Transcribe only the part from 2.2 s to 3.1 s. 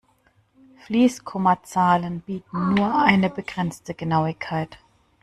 bieten nur